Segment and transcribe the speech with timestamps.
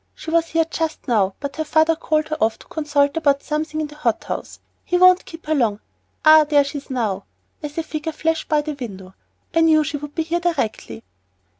[0.15, 3.79] She was here just now, but her father called her off to consult about something
[3.79, 4.59] in the hot house.
[4.83, 5.79] He won't keep her long
[6.25, 7.25] Ah, there she is now,"
[7.61, 9.13] as a figure flashed by the window;
[9.53, 11.03] "I knew she would be here directly."